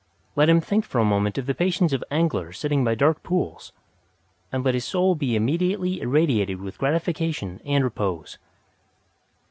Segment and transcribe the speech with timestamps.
[0.35, 3.71] Let him think for a moment of the patience of anglers sitting by dark pools,
[4.51, 8.39] and let his soul be immediately irradiated with gratification and repose.